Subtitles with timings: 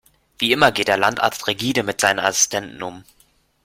[0.39, 3.03] Wie immer geht der Landarzt rigide mit seinen Assistenten um.